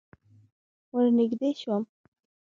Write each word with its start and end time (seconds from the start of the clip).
ور 0.93 1.05
نږدې 1.17 1.49
شوم. 1.59 1.83